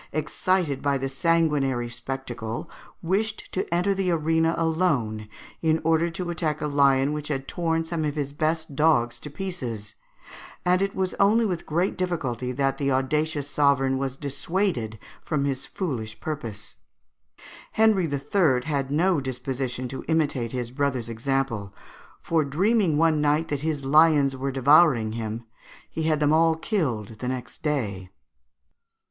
[0.13, 2.67] excited by the sanguinary spectacle,
[3.03, 5.29] wished to enter the arena alone
[5.61, 9.29] in order to attack a lion which had torn some of his best dogs to
[9.29, 9.93] pieces,
[10.65, 15.67] and it was only with great difficulty that the audacious sovereign was dissuaded from his
[15.67, 16.77] foolish purpose.
[17.73, 18.63] Henry III.
[18.65, 21.75] had no disposition to imitate his brother's example;
[22.19, 25.43] for dreaming one night that his lions were devouring him,
[25.91, 28.09] he had them all killed the next day.